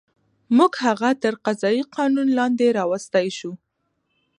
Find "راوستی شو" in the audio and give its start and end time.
2.77-3.51